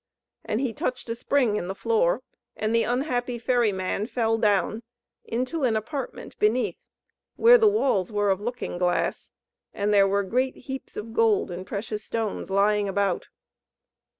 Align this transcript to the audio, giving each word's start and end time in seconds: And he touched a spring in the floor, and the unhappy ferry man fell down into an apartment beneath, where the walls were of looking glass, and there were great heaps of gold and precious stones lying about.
And 0.43 0.59
he 0.59 0.73
touched 0.73 1.09
a 1.11 1.15
spring 1.15 1.57
in 1.57 1.67
the 1.67 1.75
floor, 1.75 2.23
and 2.55 2.73
the 2.73 2.81
unhappy 2.81 3.37
ferry 3.37 3.71
man 3.71 4.07
fell 4.07 4.35
down 4.39 4.81
into 5.25 5.63
an 5.63 5.75
apartment 5.75 6.39
beneath, 6.39 6.79
where 7.35 7.59
the 7.59 7.67
walls 7.67 8.11
were 8.11 8.31
of 8.31 8.41
looking 8.41 8.79
glass, 8.79 9.31
and 9.75 9.93
there 9.93 10.07
were 10.07 10.23
great 10.23 10.55
heaps 10.55 10.97
of 10.97 11.13
gold 11.13 11.51
and 11.51 11.67
precious 11.67 12.03
stones 12.03 12.49
lying 12.49 12.89
about. 12.89 13.27